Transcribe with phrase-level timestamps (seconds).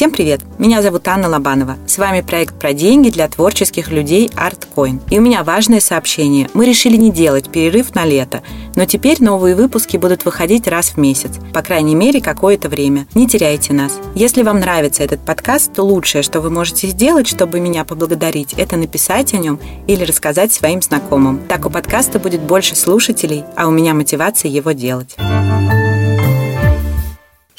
[0.00, 0.40] Всем привет!
[0.58, 1.76] Меня зовут Анна Лобанова.
[1.86, 4.98] С вами проект про деньги для творческих людей ArtCoin.
[5.10, 6.48] И у меня важное сообщение.
[6.54, 8.42] Мы решили не делать перерыв на лето,
[8.76, 11.32] но теперь новые выпуски будут выходить раз в месяц.
[11.52, 13.08] По крайней мере, какое-то время.
[13.14, 13.98] Не теряйте нас.
[14.14, 18.78] Если вам нравится этот подкаст, то лучшее, что вы можете сделать, чтобы меня поблагодарить, это
[18.78, 21.42] написать о нем или рассказать своим знакомым.
[21.46, 25.14] Так у подкаста будет больше слушателей, а у меня мотивация его делать.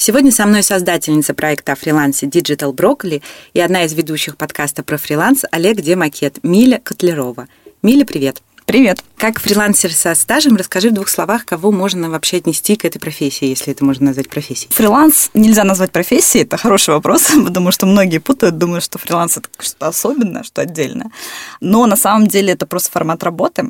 [0.02, 3.22] Сегодня со мной создательница проекта о фрилансе Digital Broccoli
[3.54, 7.48] и одна из ведущих подкаста про фриланс Олег Демакет, Миля Котлерова.
[7.84, 8.42] Миля, привет.
[8.66, 9.04] Привет.
[9.16, 13.46] Как фрилансер со стажем, расскажи в двух словах, кого можно вообще отнести к этой профессии,
[13.46, 14.74] если это можно назвать профессией.
[14.74, 19.50] Фриланс нельзя назвать профессией, это хороший вопрос, потому что многие путают, думают, что фриланс это
[19.60, 21.12] что-то особенное, что отдельное.
[21.60, 23.70] Но на самом деле это просто формат работы.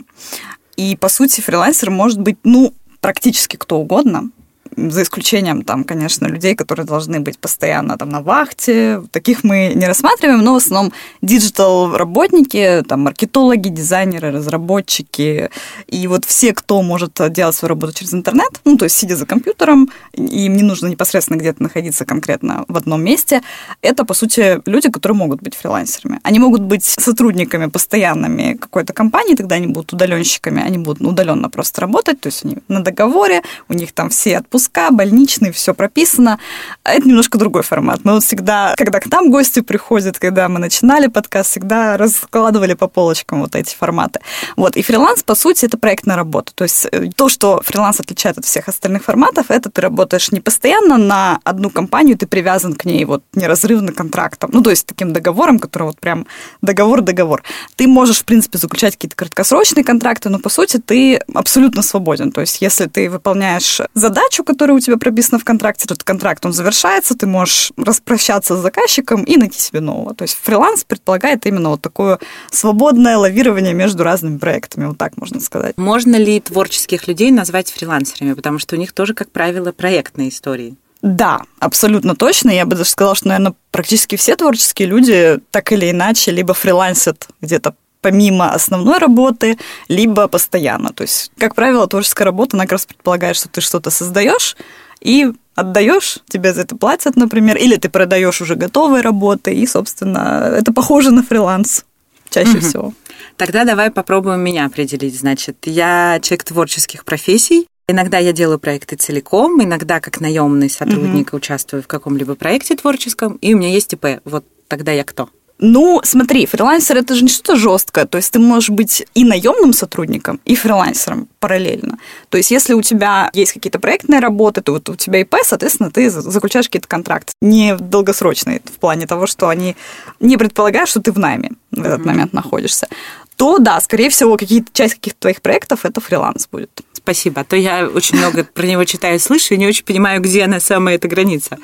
[0.78, 4.30] И, по сути, фрилансер может быть, ну, практически кто угодно
[4.76, 9.02] за исключением, там, конечно, людей, которые должны быть постоянно там на вахте.
[9.12, 15.50] Таких мы не рассматриваем, но в основном диджитал-работники, там, маркетологи, дизайнеры, разработчики
[15.88, 19.26] и вот все, кто может делать свою работу через интернет, ну, то есть сидя за
[19.26, 23.42] компьютером, им не нужно непосредственно где-то находиться конкретно в одном месте,
[23.82, 26.20] это, по сути, люди, которые могут быть фрилансерами.
[26.24, 31.82] Они могут быть сотрудниками постоянными какой-то компании, тогда они будут удаленщиками, они будут удаленно просто
[31.82, 36.40] работать, то есть они на договоре, у них там все отпуска отпуска, больничный, все прописано.
[36.84, 38.02] Это немножко другой формат.
[38.04, 42.88] Мы вот всегда, когда к нам гости приходят, когда мы начинали подкаст, всегда раскладывали по
[42.88, 44.20] полочкам вот эти форматы.
[44.56, 44.78] Вот.
[44.78, 46.54] И фриланс, по сути, это проектная работа.
[46.56, 50.40] То есть э, то, что фриланс отличает от всех остальных форматов, это ты работаешь не
[50.40, 54.50] постоянно на одну компанию, ты привязан к ней вот неразрывно контрактом.
[54.54, 56.26] Ну, то есть таким договором, который вот прям
[56.62, 57.44] договор-договор.
[57.76, 62.32] Ты можешь, в принципе, заключать какие-то краткосрочные контракты, но, по сути, ты абсолютно свободен.
[62.32, 66.52] То есть если ты выполняешь задачу, который у тебя прописано в контракте, этот контракт, он
[66.52, 70.14] завершается, ты можешь распрощаться с заказчиком и найти себе нового.
[70.14, 72.20] То есть фриланс предполагает именно вот такое
[72.52, 75.78] свободное лавирование между разными проектами, вот так можно сказать.
[75.78, 78.34] Можно ли творческих людей назвать фрилансерами?
[78.34, 80.76] Потому что у них тоже, как правило, проектные истории.
[81.02, 82.52] Да, абсолютно точно.
[82.52, 87.28] Я бы даже сказала, что, наверное, практически все творческие люди так или иначе либо фрилансят
[87.42, 89.58] где-то помимо основной работы,
[89.88, 90.92] либо постоянно.
[90.92, 94.58] То есть, как правило, творческая работа, она как раз предполагает, что ты что-то создаешь
[95.00, 100.54] и отдаешь, тебе за это платят, например, или ты продаешь уже готовые работы, и, собственно,
[100.58, 101.86] это похоже на фриланс
[102.30, 102.60] чаще угу.
[102.60, 102.94] всего.
[103.38, 105.20] Тогда давай попробуем меня определить.
[105.20, 107.68] Значит, я человек творческих профессий.
[107.88, 111.38] Иногда я делаю проекты целиком, иногда как наемный сотрудник угу.
[111.38, 114.22] участвую в каком-либо проекте творческом, и у меня есть ИП.
[114.24, 115.30] Вот тогда я кто?
[115.64, 118.06] Ну, смотри, фрилансер это же не что-то жесткое.
[118.06, 122.00] То есть ты можешь быть и наемным сотрудником, и фрилансером параллельно.
[122.30, 125.92] То есть если у тебя есть какие-то проектные работы, то вот у тебя ИП, соответственно,
[125.92, 127.34] ты заключаешь какие-то контракты.
[127.42, 129.76] Не долгосрочные, в плане того, что они
[130.20, 132.06] не предполагают, что ты в найме в этот mm-hmm.
[132.06, 132.88] момент находишься.
[133.36, 136.70] То да, скорее всего, какие-то часть каких-то твоих проектов это фриланс будет.
[137.04, 137.42] Спасибо.
[137.42, 140.44] А то я очень много про него читаю и слышу, и не очень понимаю, где
[140.44, 141.58] она самая эта граница.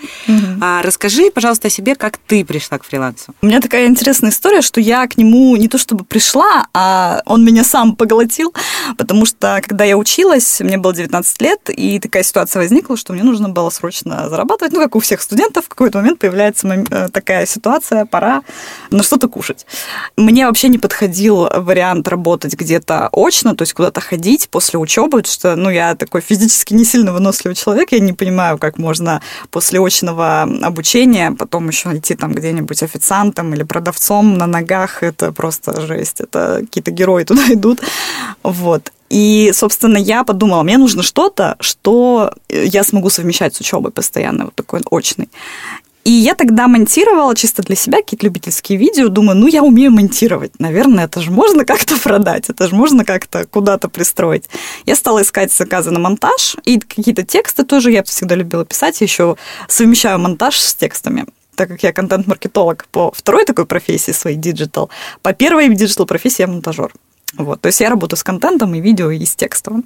[0.62, 3.36] А расскажи, пожалуйста, о себе, как ты пришла к фрилансу.
[3.42, 7.46] У меня такая интересная история, что я к нему не то чтобы пришла, а он
[7.46, 8.54] меня сам поглотил,
[8.98, 13.24] потому что когда я училась, мне было 19 лет, и такая ситуация возникла, что мне
[13.24, 14.74] нужно было срочно зарабатывать.
[14.74, 18.42] Ну, как у всех студентов, в какой-то момент появляется э, такая ситуация, пора
[18.90, 19.66] на что-то кушать.
[20.16, 25.56] Мне вообще не подходил вариант работать где-то очно, то есть куда-то ходить после учебы, что,
[25.56, 29.22] ну, я такой физически не сильно выносливый человек, я не понимаю, как можно
[29.52, 35.82] после очного обучения потом еще идти там где-нибудь официантом или продавцом на ногах, это просто
[35.82, 37.82] жесть, это какие-то герои туда идут,
[38.44, 38.92] вот.
[39.10, 44.56] И, собственно, я подумала, мне нужно что-то, что я смогу совмещать с учебой постоянно, вот
[44.56, 45.30] такой очный.
[46.08, 49.10] И я тогда монтировала чисто для себя какие-то любительские видео.
[49.10, 50.58] Думаю, ну, я умею монтировать.
[50.58, 54.46] Наверное, это же можно как-то продать, это же можно как-то куда-то пристроить.
[54.86, 59.02] Я стала искать заказы на монтаж, и какие-то тексты тоже я всегда любила писать.
[59.02, 59.36] Еще
[59.68, 61.26] совмещаю монтаж с текстами
[61.56, 64.92] так как я контент-маркетолог по второй такой профессии своей, digital,
[65.24, 66.92] по первой digital профессии я монтажер.
[67.36, 69.84] Вот, то есть я работаю с контентом и видео, и с текстовым.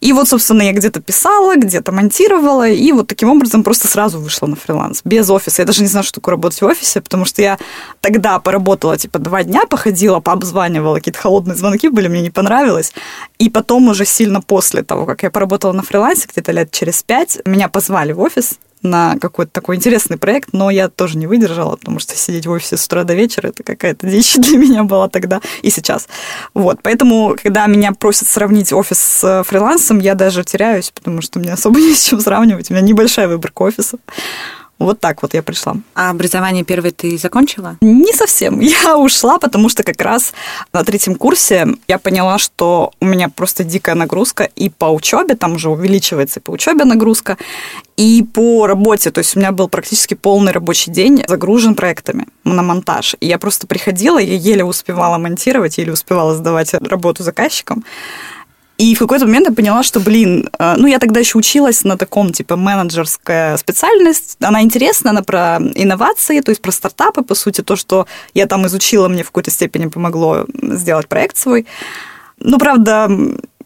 [0.00, 4.46] И вот, собственно, я где-то писала, где-то монтировала, и вот таким образом просто сразу вышла
[4.46, 5.62] на фриланс, без офиса.
[5.62, 7.58] Я даже не знаю, что такое работать в офисе, потому что я
[8.00, 12.92] тогда поработала, типа, два дня, походила, пообзванивала, какие-то холодные звонки были, мне не понравилось.
[13.38, 17.40] И потом уже сильно после того, как я поработала на фрилансе, где-то лет через пять,
[17.44, 21.98] меня позвали в офис, на какой-то такой интересный проект, но я тоже не выдержала, потому
[21.98, 25.40] что сидеть в офисе с утра до вечера это какая-то дичь для меня была тогда
[25.62, 26.08] и сейчас.
[26.54, 31.52] Вот, поэтому, когда меня просят сравнить офис с фрилансом, я даже теряюсь, потому что мне
[31.52, 34.00] особо не с чем сравнивать, у меня небольшая выборка офисов.
[34.78, 35.76] Вот так вот я пришла.
[35.94, 37.78] А образование первое ты закончила?
[37.80, 38.60] Не совсем.
[38.86, 40.34] Я ушла, потому что как раз
[40.72, 45.54] на третьем курсе я поняла, что у меня просто дикая нагрузка и по учебе, там
[45.54, 47.38] уже увеличивается и по учебе нагрузка,
[47.96, 49.10] и по работе.
[49.10, 53.16] То есть у меня был практически полный рабочий день загружен проектами на монтаж.
[53.20, 57.84] И я просто приходила, я еле успевала монтировать, еле успевала сдавать работу заказчикам.
[58.78, 61.96] И в какой-то момент я поняла, что, блин, э, ну, я тогда еще училась на
[61.96, 64.36] таком, типа, менеджерская специальность.
[64.40, 68.66] Она интересна, она про инновации, то есть про стартапы, по сути, то, что я там
[68.66, 71.66] изучила, мне в какой-то степени помогло сделать проект свой.
[72.38, 73.10] Ну, правда,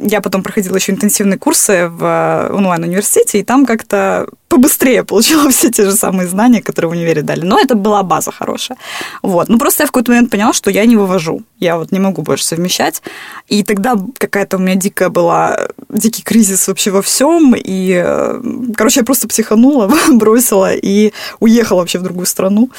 [0.02, 5.70] я потом проходила еще интенсивные курсы в э, онлайн-университете, и там как-то побыстрее получила все
[5.70, 7.44] те же самые знания, которые в универе дали.
[7.44, 8.78] Но это была база хорошая.
[9.22, 9.48] Вот.
[9.48, 11.42] Ну, просто я в какой-то момент поняла, что я не вывожу.
[11.58, 13.02] Я вот не могу больше совмещать.
[13.48, 17.54] И тогда какая-то у меня дикая была, дикий кризис вообще во всем.
[17.56, 18.42] И, э,
[18.76, 22.70] короче, я просто психанула, бросила и уехала вообще в другую страну.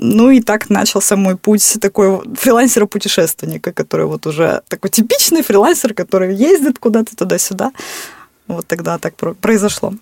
[0.00, 6.34] Ну, и так начался мой путь такой фрилансера-путешественника, который вот уже такой типичный фрилансер, который
[6.58, 7.72] ездит куда-то туда-сюда.
[8.46, 9.94] Вот тогда так произошло.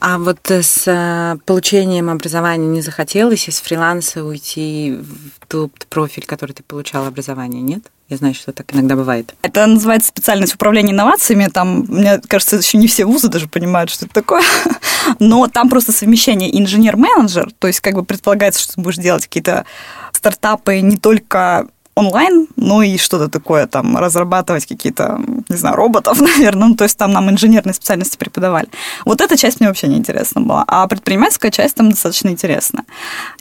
[0.00, 6.52] А вот с э, получением образования не захотелось из фриланса уйти в тот профиль, который
[6.52, 7.84] ты получал образование, нет?
[8.10, 9.34] Я знаю, что так иногда бывает.
[9.40, 11.46] Это называется специальность управления инновациями.
[11.46, 14.42] Там, мне кажется, еще не все вузы даже понимают, что это такое.
[15.20, 17.52] Но там просто совмещение инженер-менеджер.
[17.58, 19.64] То есть, как бы предполагается, что ты будешь делать какие-то
[20.12, 26.68] стартапы не только онлайн, ну и что-то такое, там, разрабатывать какие-то, не знаю, роботов, наверное,
[26.68, 28.68] ну, то есть там нам инженерные специальности преподавали.
[29.04, 32.84] Вот эта часть мне вообще не интересна была, а предпринимательская часть там достаточно интересна.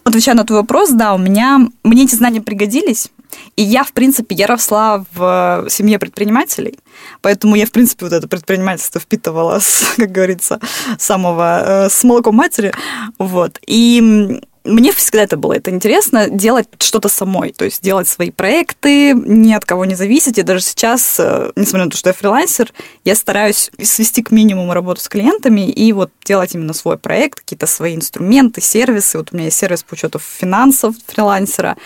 [0.03, 3.09] Отвечая на твой вопрос, да, у меня, мне эти знания пригодились,
[3.55, 6.77] и я, в принципе, я росла в семье предпринимателей,
[7.21, 10.59] поэтому я, в принципе, вот это предпринимательство впитывала, с, как говорится,
[10.99, 12.73] самого, э, с молоком матери,
[13.17, 13.59] вот.
[13.65, 19.13] И мне всегда это было это интересно, делать что-то самой, то есть делать свои проекты,
[19.13, 20.37] ни от кого не зависеть.
[20.37, 22.71] И даже сейчас, э, несмотря на то, что я фрилансер,
[23.03, 27.67] я стараюсь свести к минимуму работу с клиентами и вот делать именно свой проект, какие-то
[27.67, 29.17] свои инструменты, сервисы.
[29.17, 31.77] Вот у меня есть сервис по учету финансов фрилансера,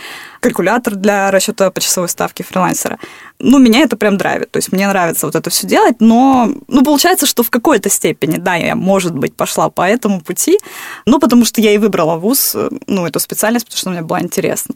[0.48, 2.98] калькулятор для расчета почасовой ставки фрилансера.
[3.40, 4.50] Ну, меня это прям драйвит.
[4.52, 8.38] То есть мне нравится вот это все делать, но, ну, получается, что в какой-то степени,
[8.38, 10.58] да, я, может быть, пошла по этому пути,
[11.06, 12.56] ну, потому что я и выбрала вуз,
[12.88, 14.76] ну, эту специальность, потому что мне было интересно.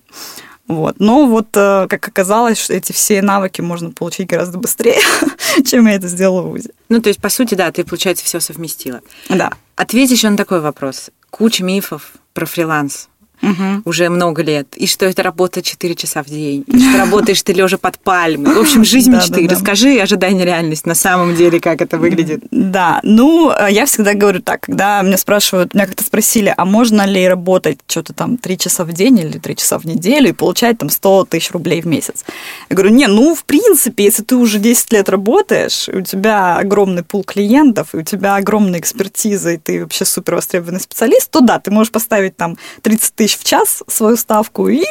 [0.67, 0.95] Вот.
[0.99, 5.01] Но вот, э, как оказалось, эти все навыки можно получить гораздо быстрее,
[5.65, 6.71] чем я это сделала в ВУЗе.
[6.89, 9.01] Ну, то есть, по сути, да, ты, получается, все совместила.
[9.29, 9.51] Да.
[9.75, 11.09] Ответь еще на такой вопрос.
[11.29, 13.09] Куча мифов про фриланс
[13.41, 13.81] угу.
[13.85, 17.53] уже много лет, и что это работа 4 часа в день, и что работаешь ты
[17.53, 18.53] лежа под пальмой.
[18.53, 19.47] В общем, жизнь мечты.
[19.47, 22.43] Расскажи ожидание реальность на самом деле, как это выглядит.
[22.51, 27.05] Да, ну, э, я всегда говорю так, когда меня спрашивают, меня как-то спросили, а можно
[27.05, 30.77] ли работать что-то там 3 часа в день или 3 часа в неделю и получать
[30.77, 32.25] там 100 тысяч рублей в месяц?
[32.69, 37.03] Я говорю, не, ну, в принципе, если ты уже 10 лет работаешь, у тебя огромный
[37.03, 41.59] пул клиентов, и у тебя огромная экспертиза, и ты вообще супер востребованный специалист, то да,
[41.59, 44.83] ты можешь поставить там 30 тысяч тысяч в час свою ставку и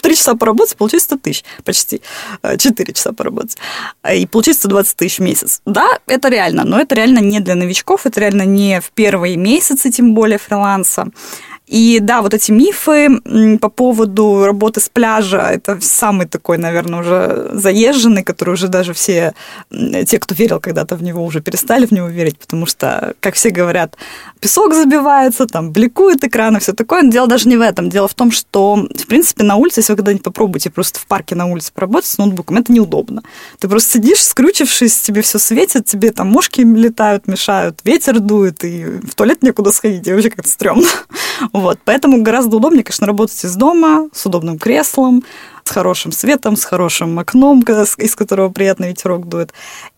[0.00, 2.00] три часа поработать, получить 100 тысяч почти.
[2.42, 3.56] 4 часа поработать.
[4.14, 5.60] И получить 120 тысяч в месяц.
[5.64, 9.90] Да, это реально, но это реально не для новичков, это реально не в первые месяцы,
[9.90, 11.08] тем более фриланса.
[11.68, 13.20] И да, вот эти мифы
[13.58, 19.34] по поводу работы с пляжа, это самый такой, наверное, уже заезженный, который уже даже все,
[19.70, 23.50] те, кто верил когда-то в него, уже перестали в него верить, потому что, как все
[23.50, 23.96] говорят,
[24.40, 27.02] песок забивается, там бликует экран и все такое.
[27.02, 27.90] Но дело даже не в этом.
[27.90, 31.34] Дело в том, что, в принципе, на улице, если вы когда-нибудь попробуете просто в парке
[31.34, 33.22] на улице поработать с ноутбуком, это неудобно.
[33.58, 38.84] Ты просто сидишь, скрючившись, тебе все светит, тебе там мошки летают, мешают, ветер дует, и
[38.84, 40.88] в туалет некуда сходить, и вообще как-то стрёмно.
[41.58, 45.24] Вот, поэтому гораздо удобнее, конечно, работать из дома, с удобным креслом,
[45.64, 49.52] с хорошим светом, с хорошим окном, из которого приятный ветерок дует.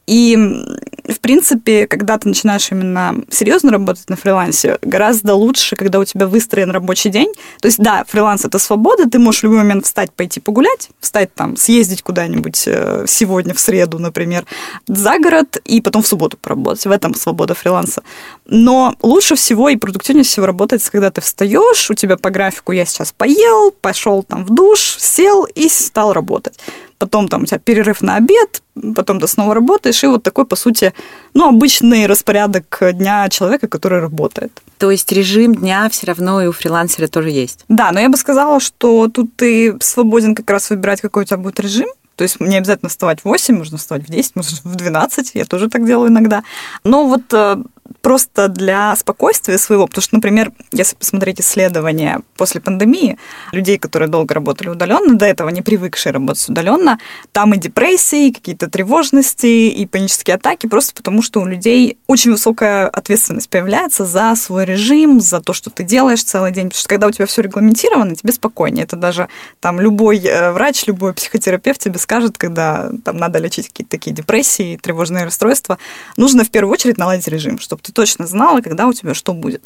[0.06, 6.04] И, в принципе, когда ты начинаешь именно серьезно работать на фрилансе, гораздо лучше, когда у
[6.04, 7.32] тебя выстроен рабочий день.
[7.60, 11.32] То есть, да, фриланс– это свобода, ты можешь в любой момент встать, пойти погулять, встать
[11.34, 14.44] там, съездить куда-нибудь э, сегодня, в среду, например,
[14.88, 16.86] за город, и потом в субботу поработать.
[16.86, 18.02] В этом свобода фриланса.
[18.46, 22.84] Но лучше всего и продуктивнее всего работать, когда ты встаешь, у тебя по графику «я
[22.84, 26.58] сейчас поел», пошел там в душ, сел и стал работать
[27.00, 28.62] потом там у тебя перерыв на обед,
[28.94, 30.92] потом ты снова работаешь, и вот такой, по сути,
[31.34, 34.62] ну, обычный распорядок дня человека, который работает.
[34.78, 37.64] То есть режим дня все равно и у фрилансера тоже есть?
[37.68, 41.38] Да, но я бы сказала, что тут ты свободен как раз выбирать, какой у тебя
[41.38, 44.76] будет режим, то есть не обязательно вставать в 8, можно вставать в 10, можно в
[44.76, 46.42] 12, я тоже так делаю иногда.
[46.84, 47.56] Но вот э,
[48.02, 53.18] просто для спокойствия своего, потому что, например, если посмотреть исследования после пандемии,
[53.52, 56.98] людей, которые долго работали удаленно, до этого не привыкшие работать удаленно,
[57.32, 62.32] там и депрессии, и какие-то тревожности, и панические атаки, просто потому что у людей очень
[62.32, 66.88] высокая ответственность появляется за свой режим, за то, что ты делаешь целый день, потому что
[66.88, 68.84] когда у тебя все регламентировано, тебе спокойнее.
[68.84, 69.28] Это даже
[69.60, 74.78] там любой э, врач, любой психотерапевт тебе скажет, когда там надо лечить какие-то такие депрессии,
[74.82, 75.78] тревожные расстройства,
[76.16, 79.62] нужно в первую очередь наладить режим, чтобы ты точно знала, когда у тебя что будет.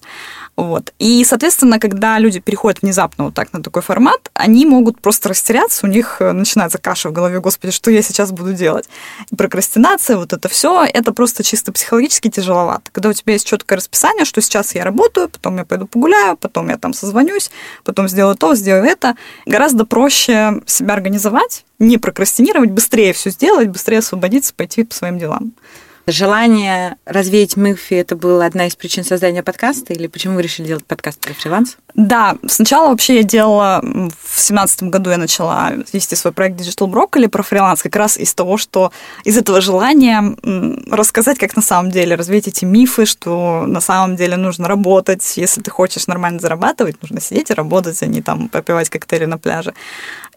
[0.57, 0.93] Вот.
[0.99, 5.87] И, соответственно, когда люди переходят внезапно вот так на такой формат, они могут просто растеряться,
[5.87, 8.89] у них э, начинается каша в голове, господи, что я сейчас буду делать?
[9.31, 12.91] И прокрастинация, вот это все, это просто чисто психологически тяжеловато.
[12.93, 16.71] Когда у тебя есть четкое расписание, что сейчас я работаю, потом я пойду погуляю, потом
[16.71, 17.51] я там созвонюсь,
[17.85, 23.99] потом сделаю то, сделаю это, гораздо проще себя организовать, не прокрастинировать, быстрее все сделать, быстрее
[23.99, 25.53] освободиться, пойти по своим делам.
[26.07, 29.95] Желание развеять мифы– это была одна из причин создания подкаста?
[29.95, 31.79] Или почему вы решили делать подкаст про фриланс?
[31.95, 37.29] Да, сначала вообще я делала, в семнадцатом году я начала вести свой проект Digital Broccoli
[37.29, 38.93] про фриланс, как раз из того, что
[39.25, 40.37] из этого желания
[40.91, 45.63] рассказать, как на самом деле, развеять эти мифы, что на самом деле нужно работать, если
[45.63, 49.73] ты хочешь нормально зарабатывать, нужно сидеть и работать, а не там попивать коктейли на пляже.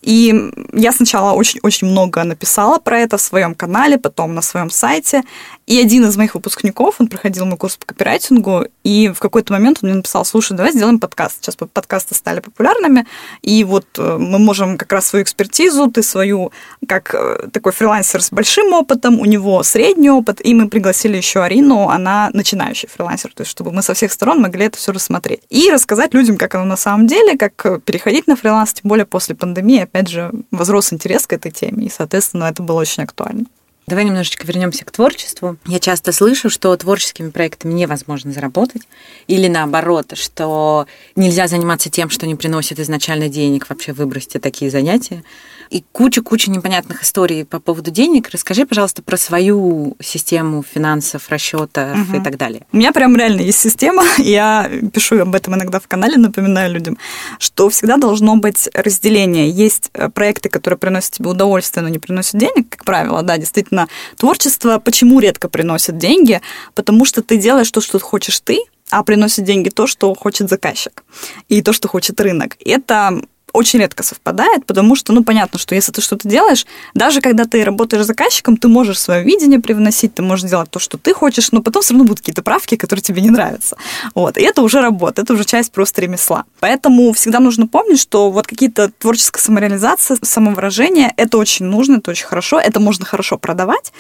[0.01, 5.23] И я сначала очень-очень много написала про это в своем канале, потом на своем сайте.
[5.67, 9.79] И один из моих выпускников, он проходил мой курс по копирайтингу, и в какой-то момент
[9.81, 11.39] он мне написал, слушай, давай сделаем подкаст.
[11.41, 13.05] Сейчас подкасты стали популярными,
[13.41, 16.53] и вот э, мы можем как раз свою экспертизу, ты свою,
[16.87, 21.43] как э, такой фрилансер с большим опытом, у него средний опыт, и мы пригласили еще
[21.43, 25.41] Арину, она начинающий фрилансер, то есть чтобы мы со всех сторон могли это все рассмотреть.
[25.49, 29.35] И рассказать людям, как оно на самом деле, как переходить на фриланс, тем более после
[29.35, 33.47] пандемии, опять же, возрос интерес к этой теме, и, соответственно, это было очень актуально.
[33.89, 35.55] Давай немножечко вернемся к творчеству.
[35.65, 38.81] Я часто слышу, что творческими проектами невозможно заработать,
[39.27, 45.23] или наоборот, что нельзя заниматься тем, что не приносит изначально денег, вообще выбросьте такие занятия
[45.69, 48.29] и куча-куча непонятных историй по поводу денег.
[48.31, 52.17] Расскажи, пожалуйста, про свою систему финансов, расчетов угу.
[52.17, 52.65] и так далее.
[52.71, 54.03] У меня прям реально есть система.
[54.17, 56.97] Я пишу об этом иногда в канале, напоминаю людям,
[57.39, 59.49] что всегда должно быть разделение.
[59.49, 63.76] Есть э, проекты, которые приносят тебе удовольствие, но не приносят денег, как правило, да, действительно.
[64.17, 66.41] Творчество почему редко приносит деньги?
[66.73, 71.03] Потому что ты делаешь то, что хочешь ты, а приносит деньги то, что хочет заказчик
[71.49, 72.55] и то, что хочет рынок.
[72.65, 73.21] Это
[73.57, 77.63] очень редко совпадает, потому что, ну, понятно, что если ты что-то делаешь, даже когда ты
[77.63, 81.61] работаешь заказчиком, ты можешь свое видение привносить, ты можешь делать то, что ты хочешь, но
[81.61, 83.77] потом все равно будут какие-то правки, которые тебе не нравятся.
[84.13, 84.37] Вот.
[84.37, 86.45] И это уже работа, это уже часть просто ремесла.
[86.59, 92.27] Поэтому всегда нужно помнить, что вот какие-то творческая самореализация, самовыражение, это очень нужно, это очень
[92.27, 93.91] хорошо, это можно хорошо продавать,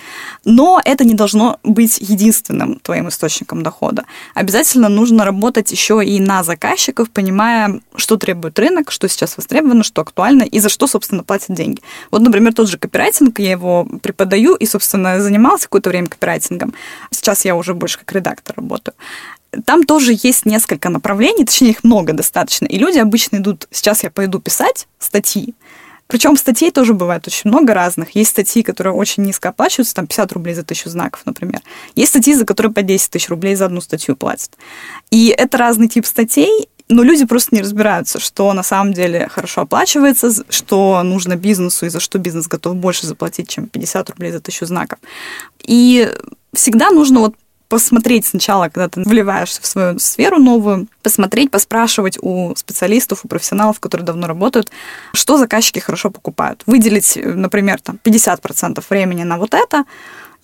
[0.45, 4.05] но это не должно быть единственным твоим источником дохода.
[4.35, 10.01] Обязательно нужно работать еще и на заказчиков, понимая, что требует рынок, что сейчас востребовано, что
[10.01, 11.81] актуально и за что, собственно, платят деньги.
[12.11, 16.73] Вот, например, тот же копирайтинг, я его преподаю и, собственно, занималась какое-то время копирайтингом.
[17.11, 18.95] Сейчас я уже больше как редактор работаю
[19.65, 22.65] там тоже есть несколько направлений, точнее их много достаточно.
[22.65, 25.55] И люди обычно идут, сейчас я пойду писать статьи,
[26.07, 28.15] причем статей тоже бывает очень много разных.
[28.15, 31.61] Есть статьи, которые очень низко оплачиваются, там 50 рублей за тысячу знаков, например.
[31.95, 34.51] Есть статьи, за которые по 10 тысяч рублей за одну статью платят.
[35.11, 39.61] И это разный тип статей, но люди просто не разбираются, что на самом деле хорошо
[39.61, 44.39] оплачивается, что нужно бизнесу и за что бизнес готов больше заплатить, чем 50 рублей за
[44.39, 44.99] тысячу знаков.
[45.63, 46.11] И
[46.53, 47.35] всегда нужно вот
[47.69, 53.79] посмотреть сначала, когда ты вливаешься в свою сферу новую, посмотреть, поспрашивать у специалистов, у профессионалов,
[53.79, 54.71] которые давно работают,
[55.13, 56.63] что заказчики хорошо покупают.
[56.65, 59.83] Выделить, например, там 50% времени на вот это,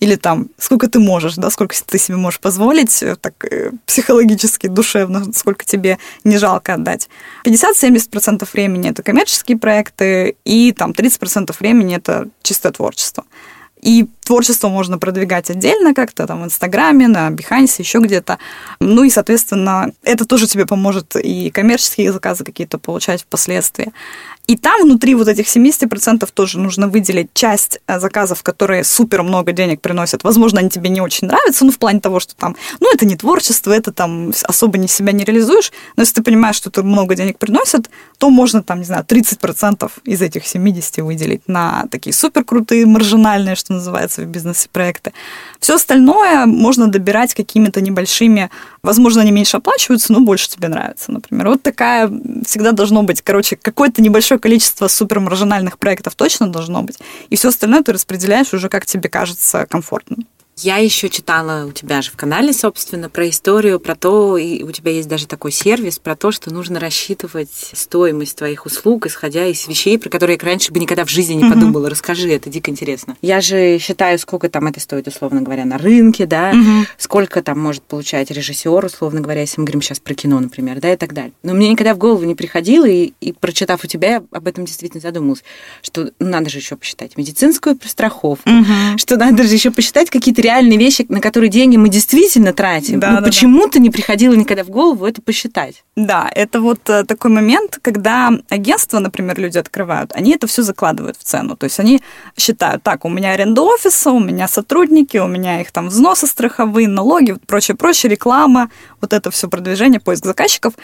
[0.00, 4.66] или там, сколько ты можешь, да, сколько ты себе можешь позволить, э, так э, психологически,
[4.66, 7.08] душевно, сколько тебе не жалко отдать.
[7.44, 13.24] 50-70% времени это коммерческие проекты, и там 30% времени это чистое творчество.
[13.80, 18.38] И творчество можно продвигать отдельно как-то, там, в Инстаграме, на Behance, еще где-то.
[18.80, 23.92] Ну и, соответственно, это тоже тебе поможет и коммерческие заказы какие-то получать впоследствии.
[24.46, 29.52] И там внутри вот этих 70% тоже нужно выделить часть э, заказов, которые супер много
[29.52, 30.22] денег приносят.
[30.22, 33.16] Возможно, они тебе не очень нравятся, ну, в плане того, что там, ну, это не
[33.16, 35.72] творчество, это там особо не себя не реализуешь.
[35.96, 37.88] Но если ты понимаешь, что это много денег приносит,
[38.18, 43.54] то можно там, не знаю, 30% из этих 70 выделить на такие супер крутые, маржинальные,
[43.54, 45.12] что называется, в бизнесе проекты.
[45.60, 48.50] Все остальное можно добирать какими-то небольшими,
[48.82, 51.48] возможно, они меньше оплачиваются, но больше тебе нравится, например.
[51.48, 52.10] Вот такая
[52.46, 56.98] всегда должно быть, короче, какое-то небольшое количество супермаржинальных проектов точно должно быть,
[57.30, 60.16] и все остальное ты распределяешь уже как тебе кажется комфортно.
[60.56, 64.70] Я еще читала у тебя же в канале, собственно, про историю, про то, и у
[64.70, 69.66] тебя есть даже такой сервис, про то, что нужно рассчитывать стоимость твоих услуг, исходя из
[69.66, 71.90] вещей, про которые я раньше бы никогда в жизни не подумала.
[71.90, 73.16] Расскажи, это дико интересно.
[73.20, 76.54] Я же считаю, сколько там это стоит, условно говоря, на рынке, да,
[76.98, 80.92] сколько там может получать режиссер, условно говоря, если мы говорим сейчас про кино, например, да,
[80.92, 81.32] и так далее.
[81.42, 84.64] Но мне никогда в голову не приходило, и, и прочитав у тебя, я об этом
[84.66, 85.42] действительно задумалась,
[85.82, 88.48] что ну, надо же еще посчитать медицинскую страховку,
[88.98, 93.00] что надо же еще посчитать какие-то реальные вещи, на которые деньги мы действительно тратим.
[93.00, 95.82] Да, ну, да, почему-то не приходило никогда в голову это посчитать.
[95.96, 101.16] Да, это вот э, такой момент, когда агентства, например, люди открывают, они это все закладывают
[101.16, 101.56] в цену.
[101.56, 102.00] То есть они
[102.36, 106.88] считают, так, у меня аренда офиса, у меня сотрудники, у меня их там взносы страховые,
[106.88, 108.70] налоги, прочее, прочее, реклама,
[109.00, 110.74] вот это все продвижение, поиск заказчиков.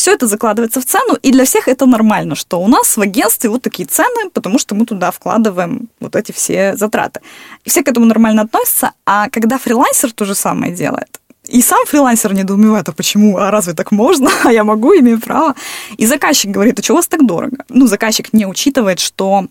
[0.00, 3.50] Все это закладывается в цену, и для всех это нормально, что у нас в агентстве
[3.50, 7.20] вот такие цены, потому что мы туда вкладываем вот эти все затраты.
[7.66, 11.84] И все к этому нормально относятся, а когда фрилансер то же самое делает, и сам
[11.86, 15.54] фрилансер недоумевает, а почему, а разве так можно, а я могу, имею право.
[15.98, 17.58] И заказчик говорит, а что у вас так дорого?
[17.68, 19.48] Ну, заказчик не учитывает, что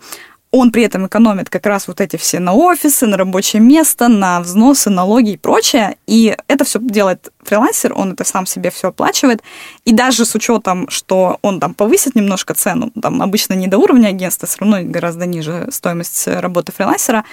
[0.51, 4.41] он при этом экономит как раз вот эти все на офисы, на рабочее место, на
[4.41, 5.97] взносы, налоги и прочее.
[6.07, 9.43] И это все делает фрилансер, он это сам себе все оплачивает.
[9.85, 14.07] И даже с учетом, что он там повысит немножко цену, там обычно не до уровня
[14.07, 17.25] агентства, все равно гораздо ниже стоимость работы фрилансера,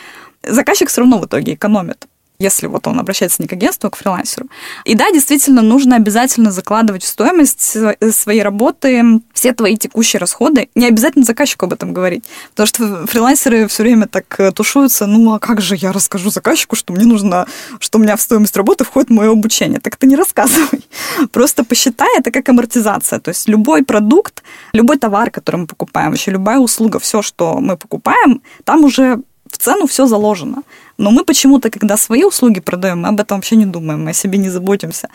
[0.42, 2.06] заказчик все равно в итоге экономит
[2.38, 4.46] если вот он обращается не к агентству, а к фрилансеру.
[4.84, 7.76] И да, действительно, нужно обязательно закладывать в стоимость
[8.12, 10.68] своей работы все твои текущие расходы.
[10.74, 15.34] Не обязательно заказчику об этом говорить, потому что фрилансеры все время так э, тушуются, ну
[15.34, 17.46] а как же я расскажу заказчику, что мне нужно,
[17.80, 19.80] что у меня в стоимость работы входит мое обучение.
[19.80, 20.84] Так ты не рассказывай.
[21.32, 23.20] Просто посчитай это как амортизация.
[23.20, 27.76] То есть любой продукт, любой товар, который мы покупаем, вообще любая услуга, все, что мы
[27.76, 30.62] покупаем, там уже в цену все заложено.
[30.98, 34.14] Но мы почему-то, когда свои услуги продаем, мы об этом вообще не думаем, мы о
[34.14, 35.08] себе не заботимся.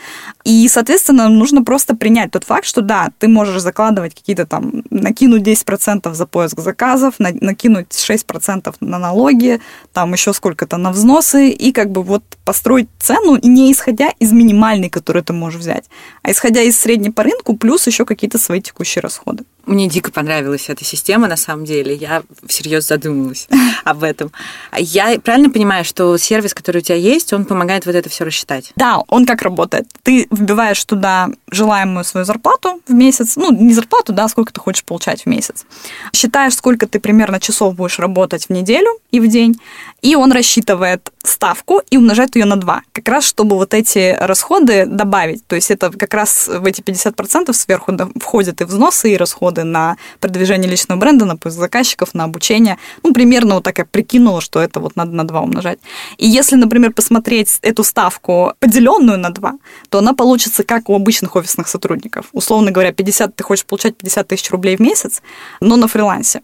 [0.44, 5.42] И, соответственно, нужно просто принять тот факт, что да, ты можешь закладывать какие-то там, накинуть
[5.44, 9.60] 10% за поиск заказов, накинуть 6% на налоги,
[9.94, 14.90] там еще сколько-то на взносы, и как бы вот построить цену не исходя из минимальной,
[14.90, 15.86] которую ты можешь взять,
[16.22, 19.44] а исходя из средней по рынку, плюс еще какие-то свои текущие расходы.
[19.66, 21.94] Мне дико понравилась эта система, на самом деле.
[21.94, 23.48] Я всерьез задумалась
[23.84, 24.32] об этом.
[24.76, 28.72] Я правильно понимаю, что сервис, который у тебя есть, он помогает вот это все рассчитать?
[28.76, 29.88] Да, он как работает?
[30.04, 34.84] Ты вбиваешь туда желаемую свою зарплату в месяц, ну, не зарплату, да, сколько ты хочешь
[34.84, 35.66] получать в месяц.
[36.14, 39.60] Считаешь, сколько ты примерно часов будешь работать в неделю и в день,
[40.02, 44.86] и он рассчитывает ставку и умножает ее на 2, как раз чтобы вот эти расходы
[44.86, 45.46] добавить.
[45.48, 49.98] То есть это как раз в эти 50% сверху входят и взносы, и расходы на
[50.20, 52.78] продвижение личного бренда, на поиск заказчиков, на обучение.
[53.04, 55.80] Ну, примерно вот так я прикинула, что это вот надо на 2 умножать.
[56.18, 59.54] И если, например, посмотреть эту ставку, поделенную на 2,
[59.90, 62.26] то она получится как у обычных офисных сотрудников.
[62.34, 65.22] Условно говоря, 50, ты хочешь получать 50 тысяч рублей в месяц,
[65.62, 66.42] но на фрилансе.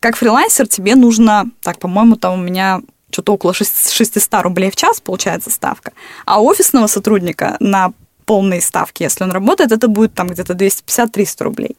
[0.00, 5.00] Как фрилансер тебе нужно, так, по-моему, там у меня что-то около 600 рублей в час
[5.00, 5.92] получается ставка,
[6.26, 7.92] а офисного сотрудника на
[8.30, 11.76] полной ставки, если он работает, это будет там где-то 250-300 рублей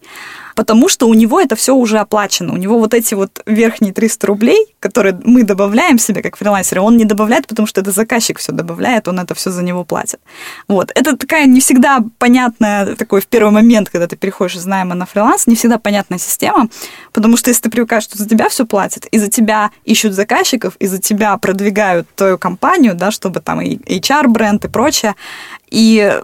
[0.56, 2.54] потому что у него это все уже оплачено.
[2.54, 6.98] У него вот эти вот верхние 300 рублей, которые мы добавляем себе как фрилансеры, он
[6.98, 10.20] не добавляет, потому что это заказчик все добавляет, он это все за него платит.
[10.68, 10.92] Вот.
[10.96, 15.06] Это такая не всегда понятная, такой в первый момент, когда ты переходишь из найма на
[15.06, 16.68] фриланс, не всегда понятная система,
[17.14, 20.76] потому что если ты привыкаешь, что за тебя все платят, и за тебя ищут заказчиков,
[20.80, 25.16] и за тебя продвигают твою компанию, да, чтобы там и HR-бренд и прочее,
[25.72, 26.22] и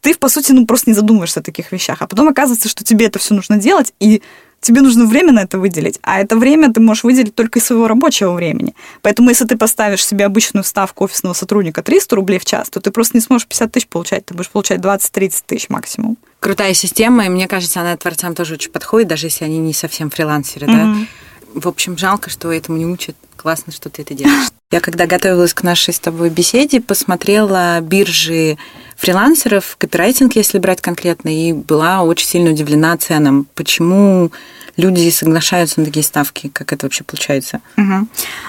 [0.00, 2.02] ты, по сути, ну, просто не задумываешься о таких вещах.
[2.02, 4.22] А потом оказывается, что тебе это все нужно делать, и
[4.60, 7.86] тебе нужно время на это выделить, а это время ты можешь выделить только из своего
[7.86, 8.74] рабочего времени.
[9.02, 12.90] Поэтому если ты поставишь себе обычную ставку офисного сотрудника 300 рублей в час, то ты
[12.90, 16.18] просто не сможешь 50 тысяч получать, ты будешь получать 20-30 тысяч максимум.
[16.40, 20.10] Крутая система, и мне кажется, она творцам тоже очень подходит, даже если они не совсем
[20.10, 21.06] фрилансеры, mm-hmm.
[21.54, 21.60] да.
[21.60, 23.16] В общем, жалко, что этому не учат.
[23.36, 24.48] Классно, что ты это делаешь.
[24.70, 28.58] Я когда готовилась к нашей с тобой беседе, посмотрела биржи
[28.98, 33.46] фрилансеров, копирайтинг, если брать конкретно, и была очень сильно удивлена ценам.
[33.54, 34.32] Почему
[34.76, 36.48] люди соглашаются на такие ставки?
[36.48, 37.60] Как это вообще получается?
[37.76, 38.08] Угу.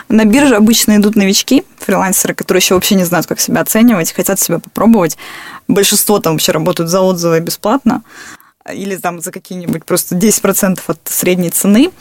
[0.09, 4.39] На бирже обычно идут новички, фрилансеры, которые еще вообще не знают, как себя оценивать, хотят
[4.39, 5.17] себя попробовать.
[5.67, 8.01] Большинство там вообще работают за отзывы бесплатно
[8.73, 11.91] или там за какие-нибудь просто 10% от средней цены.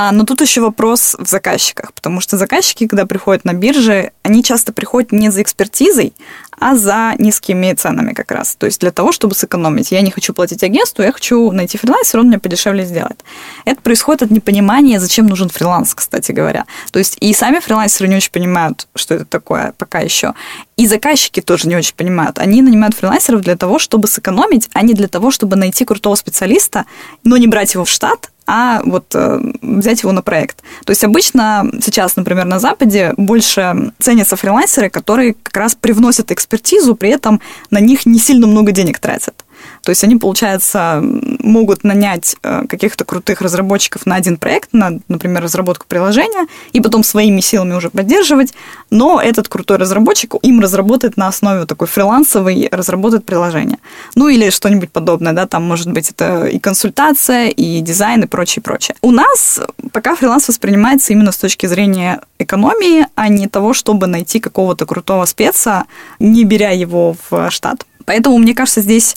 [0.00, 4.44] А, но тут еще вопрос в заказчиках, потому что заказчики, когда приходят на биржи, они
[4.44, 6.12] часто приходят не за экспертизой,
[6.60, 8.56] а за низкими ценами как раз.
[8.56, 9.92] То есть для того, чтобы сэкономить.
[9.92, 13.24] Я не хочу платить агентству, я хочу найти фрилансера, он мне подешевле сделает.
[13.64, 16.66] Это происходит от непонимания, зачем нужен фриланс, кстати говоря.
[16.90, 20.34] То есть и сами фрилансеры не очень понимают, что это такое пока еще.
[20.76, 22.38] И заказчики тоже не очень понимают.
[22.38, 26.84] Они нанимают фрилансеров для того, чтобы сэкономить, а не для того, чтобы найти крутого специалиста,
[27.24, 30.62] но не брать его в штат, а вот э, взять его на проект.
[30.86, 36.96] То есть обычно сейчас, например, на Западе больше ценятся фрилансеры, которые как раз привносят экспертизу,
[36.96, 39.44] при этом на них не сильно много денег тратят.
[39.82, 45.42] То есть они, получается, могут нанять э, каких-то крутых разработчиков на один проект, на, например,
[45.42, 48.54] разработку приложения, и потом своими силами уже поддерживать,
[48.90, 53.78] но этот крутой разработчик им разработает на основе такой фрилансовой, разработает приложение.
[54.14, 58.62] Ну или что-нибудь подобное, да, там может быть это и консультация, и дизайн, и прочее,
[58.62, 58.96] прочее.
[59.02, 59.60] У нас
[59.92, 65.24] пока фриланс воспринимается именно с точки зрения экономии, а не того, чтобы найти какого-то крутого
[65.24, 65.84] спеца,
[66.18, 67.86] не беря его в штат.
[68.04, 69.16] Поэтому, мне кажется, здесь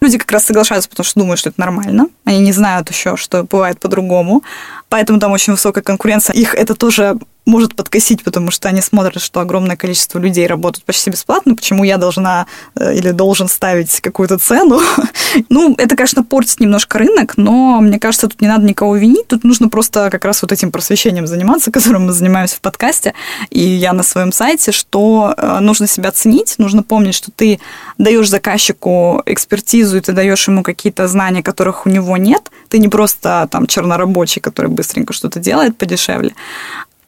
[0.00, 2.08] люди как раз соглашаются, потому что думают, что это нормально.
[2.24, 4.42] Они не знают еще, что бывает по-другому.
[4.88, 6.34] Поэтому там очень высокая конкуренция.
[6.34, 7.16] Их это тоже
[7.48, 11.96] может подкосить, потому что они смотрят, что огромное количество людей работают почти бесплатно, почему я
[11.96, 14.80] должна э, или должен ставить какую-то цену.
[15.48, 19.44] ну, это, конечно, портит немножко рынок, но мне кажется, тут не надо никого винить, тут
[19.44, 23.14] нужно просто как раз вот этим просвещением заниматься, которым мы занимаемся в подкасте,
[23.50, 27.60] и я на своем сайте, что э, нужно себя ценить, нужно помнить, что ты
[27.96, 32.88] даешь заказчику экспертизу, и ты даешь ему какие-то знания, которых у него нет, ты не
[32.88, 36.34] просто там чернорабочий, который быстренько что-то делает подешевле,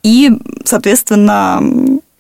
[0.03, 0.31] и,
[0.65, 1.61] соответственно,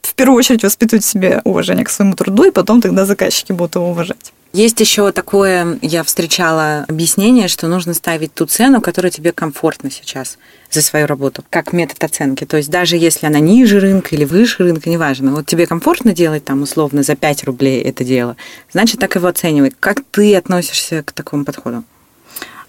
[0.02, 3.76] в первую очередь воспитывать в себе уважение к своему труду, и потом тогда заказчики будут
[3.76, 4.32] его уважать.
[4.52, 10.38] Есть еще такое, я встречала объяснение, что нужно ставить ту цену, которая тебе комфортна сейчас
[10.72, 12.44] за свою работу, как метод оценки.
[12.44, 16.44] То есть даже если она ниже рынка или выше рынка, неважно, вот тебе комфортно делать
[16.44, 18.36] там условно за 5 рублей это дело,
[18.72, 19.72] значит так его оценивай.
[19.78, 21.84] Как ты относишься к такому подходу?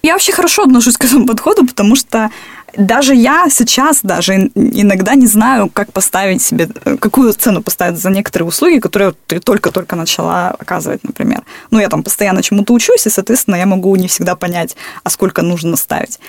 [0.01, 2.31] Я вообще хорошо отношусь к этому подходу, потому что
[2.75, 8.47] даже я сейчас даже иногда не знаю, как поставить себе, какую цену поставить за некоторые
[8.47, 11.43] услуги, которые ты только-только начала оказывать, например.
[11.69, 15.41] Ну, я там постоянно чему-то учусь, и, соответственно, я могу не всегда понять, а сколько
[15.41, 16.19] нужно ставить.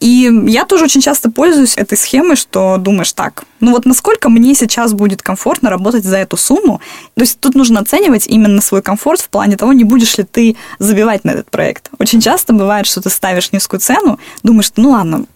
[0.00, 4.54] И я тоже очень часто пользуюсь этой схемой, что думаешь так, ну вот насколько мне
[4.54, 6.80] сейчас будет комфортно работать за эту сумму.
[7.14, 10.56] То есть тут нужно оценивать именно свой комфорт в плане того, не будешь ли ты
[10.78, 11.90] забивать на этот проект.
[11.98, 15.26] Очень часто бывает, что ты ставишь низкую цену, думаешь, ну ладно,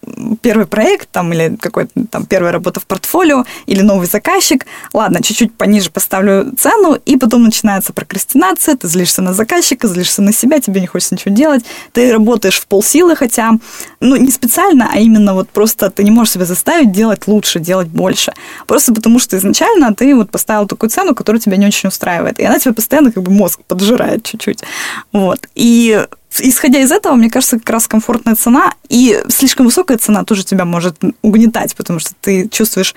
[0.41, 5.53] первый проект там или какой-то там первая работа в портфолио или новый заказчик, ладно, чуть-чуть
[5.53, 10.81] пониже поставлю цену, и потом начинается прокрастинация, ты злишься на заказчика, злишься на себя, тебе
[10.81, 13.51] не хочется ничего делать, ты работаешь в полсилы, хотя,
[13.99, 17.59] ну, не специально специально, а именно вот просто ты не можешь себя заставить делать лучше,
[17.59, 18.31] делать больше.
[18.67, 22.39] Просто потому что изначально ты вот поставил такую цену, которая тебя не очень устраивает.
[22.39, 24.63] И она тебе постоянно как бы мозг поджирает чуть-чуть.
[25.11, 25.39] Вот.
[25.55, 26.05] И
[26.39, 30.63] исходя из этого, мне кажется, как раз комфортная цена и слишком высокая цена тоже тебя
[30.63, 32.95] может угнетать, потому что ты чувствуешь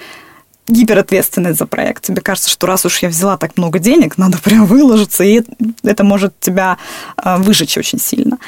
[0.68, 2.04] гиперответственность за проект.
[2.04, 5.42] Тебе кажется, что раз уж я взяла так много денег, надо прям выложиться, и
[5.82, 6.78] это может тебя
[7.16, 8.38] а, выжечь очень сильно.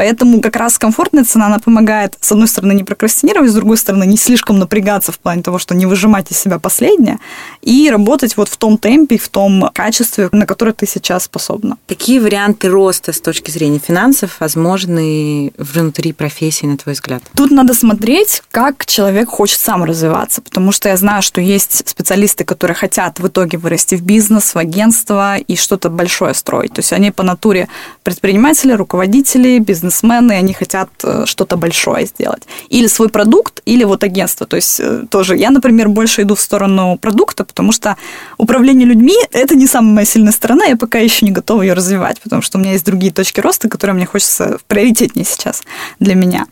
[0.00, 4.04] Поэтому как раз комфортная цена, она помогает, с одной стороны, не прокрастинировать, с другой стороны,
[4.04, 7.18] не слишком напрягаться в плане того, что не выжимать из себя последнее,
[7.60, 11.76] и работать вот в том темпе, в том качестве, на которое ты сейчас способна.
[11.86, 17.22] Какие варианты роста с точки зрения финансов возможны внутри профессии, на твой взгляд?
[17.36, 22.44] Тут надо смотреть, как человек хочет сам развиваться, потому что я знаю, что есть специалисты,
[22.44, 26.72] которые хотят в итоге вырасти в бизнес, в агентство и что-то большое строить.
[26.72, 27.68] То есть они по натуре
[28.02, 32.42] предприниматели, руководители, бизнес бизнесмены, они хотят э, что-то большое сделать.
[32.68, 34.46] Или свой продукт, или вот агентство.
[34.46, 37.96] То есть э, тоже я, например, больше иду в сторону продукта, потому что
[38.38, 42.20] управление людьми– это не самая моя сильная сторона, я пока еще не готова ее развивать,
[42.20, 45.62] потому что у меня есть другие точки роста, которые мне хочется в приоритетнее сейчас
[45.98, 46.46] для меня.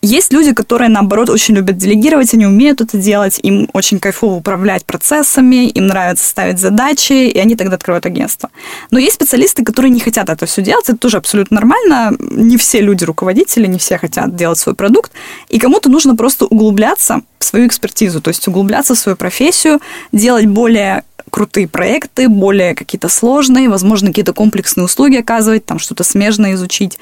[0.00, 4.84] Есть люди, которые, наоборот, очень любят делегировать, они умеют это делать, им очень кайфово управлять
[4.84, 8.50] процессами, им нравится ставить задачи, и они тогда открывают агентство.
[8.92, 12.16] Но есть специалисты, которые не хотят это все делать, это тоже абсолютно нормально.
[12.20, 15.10] Не все люди руководители, не все хотят делать свой продукт,
[15.48, 19.80] и кому-то нужно просто углубляться в свою экспертизу, то есть углубляться в свою профессию,
[20.12, 26.54] делать более крутые проекты, более какие-то сложные, возможно, какие-то комплексные услуги оказывать, там что-то смежное
[26.54, 26.98] изучить.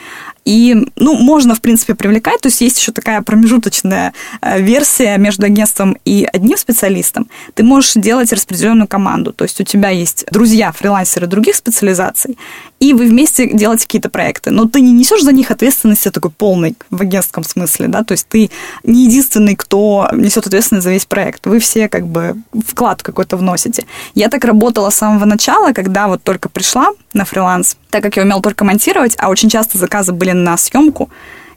[0.46, 2.40] И, ну, можно, в принципе, привлекать.
[2.40, 7.28] То есть есть еще такая промежуточная э, версия между агентством и одним специалистом.
[7.54, 9.32] Ты можешь делать распределенную команду.
[9.32, 12.38] То есть у тебя есть друзья, фрилансеры других специализаций,
[12.78, 14.50] и вы вместе делаете какие-то проекты.
[14.50, 18.28] Но ты не несешь за них ответственности такой полной в агентском смысле, да, то есть
[18.28, 18.50] ты
[18.85, 21.46] не единственный, кто несет ответственность за весь проект.
[21.46, 23.85] Вы все как бы вклад какой-то вносите.
[24.14, 28.22] Я так работала с самого начала, когда вот только пришла на фриланс, так как я
[28.22, 31.09] умела только монтировать, а очень часто заказы были на съемку,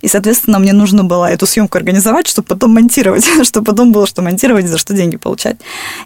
[0.01, 4.21] и, соответственно, мне нужно было эту съемку организовать, чтобы потом монтировать, чтобы потом было что
[4.21, 5.57] монтировать, за что деньги получать.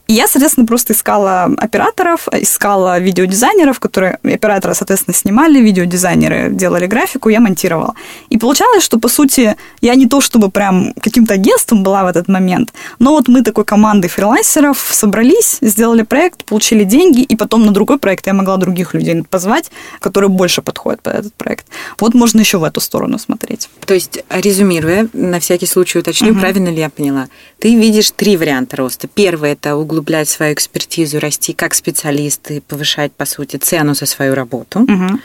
[0.08, 7.30] И я, соответственно, просто искала операторов, искала видеодизайнеров, которые операторы, соответственно, снимали, видеодизайнеры делали графику,
[7.30, 7.94] я монтировала.
[8.30, 12.28] И получалось, что, по сути, я не то чтобы прям каким-то агентством была в этот
[12.28, 17.72] момент, но вот мы такой командой фрилансеров собрались, сделали проект, получили деньги, и потом на
[17.72, 21.66] другой проект я могла других людей позвать, которые больше подходят под этот проект.
[22.00, 23.70] Вот можно еще в эту сторону смотреть.
[23.86, 26.40] То есть, резюмируя, на всякий случай уточню, угу.
[26.40, 27.28] правильно ли я поняла?
[27.60, 29.08] Ты видишь три варианта роста.
[29.08, 34.36] Первый– это углублять свою экспертизу, расти как специалист и повышать, по сути, цену за свою
[34.36, 34.82] работу.
[34.82, 35.20] Угу.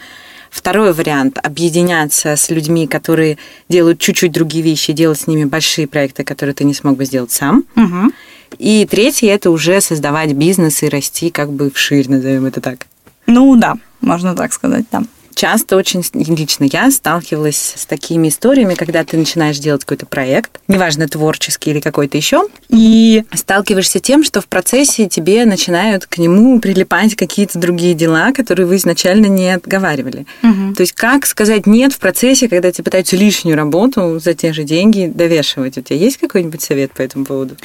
[0.51, 6.25] Второй вариант– объединяться с людьми, которые делают чуть-чуть другие вещи, делать с ними большие проекты,
[6.25, 7.65] которые ты не смог бы сделать сам.
[7.77, 8.13] Угу.
[8.59, 12.87] И третий– это уже создавать бизнес и расти как бы вширь, назовем это так.
[13.27, 15.03] Ну да, можно так сказать, да
[15.39, 21.07] часто очень лично я сталкивалась с такими историями, когда ты начинаешь делать какой-то проект, неважно,
[21.07, 27.15] творческий или какой-то еще, и сталкиваешься тем, что в процессе тебе начинают к нему прилипать
[27.15, 30.27] какие-то другие дела, которые вы изначально не отговаривали.
[30.43, 30.75] Угу.
[30.75, 34.65] То есть как сказать нет в процессе, когда тебе пытаются лишнюю работу за те же
[34.65, 35.79] деньги довешивать?
[35.79, 37.57] У тебя есть какой-нибудь совет по этому поводу?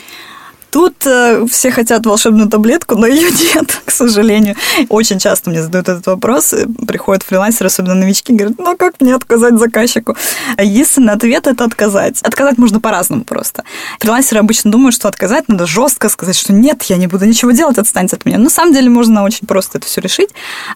[0.73, 4.55] Тут э, все хотят волшебную таблетку, но ее нет, к сожалению.
[4.89, 6.51] Очень часто мне задают этот вопрос.
[6.88, 10.17] Приходят фрилансеры, особенно новички, говорят, ну как мне отказать заказчику?
[10.57, 12.23] Единственный ответ– это отказать.
[12.23, 13.63] Отказать можно по-разному просто.
[13.99, 17.77] Фрилансеры обычно думают, что отказать надо жестко сказать, что нет, я не буду ничего делать,
[17.77, 18.39] отстаньте от меня.
[18.39, 20.29] Но на самом деле можно очень просто это все решить.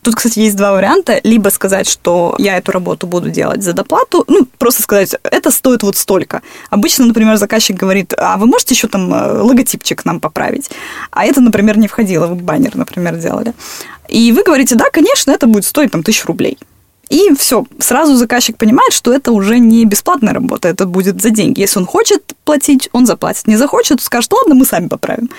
[0.04, 1.20] Тут, кстати, есть два варианта.
[1.24, 5.82] Либо сказать, что я эту работу буду делать за доплату, ну, просто сказать, это стоит
[5.82, 6.44] вот столько.
[6.70, 10.70] Обычно, например, заказчик говорит, а вы можете еще там э, логотип чик нам поправить.
[11.12, 13.54] А это, например, не входило, вы баннер, например, делали.
[14.10, 16.58] И вы говорите, да, конечно, это будет стоить там тысячу рублей.
[17.10, 21.62] И все, сразу заказчик понимает, что это уже не бесплатная работа, это будет за деньги.
[21.62, 23.48] Если он хочет платить, он заплатит.
[23.48, 25.30] Не захочет, скажет, ладно, мы сами поправим.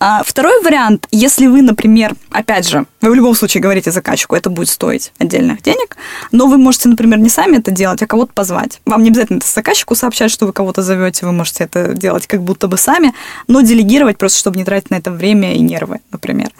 [0.00, 4.48] А второй вариант, если вы, например, опять же, вы в любом случае говорите заказчику, это
[4.48, 5.96] будет стоить отдельных денег,
[6.30, 8.80] но вы можете, например, не сами это делать, а кого-то позвать.
[8.86, 12.42] Вам не обязательно это заказчику сообщать, что вы кого-то зовете, вы можете это делать как
[12.42, 13.12] будто бы сами,
[13.48, 16.50] но делегировать просто, чтобы не тратить на это время и нервы, например.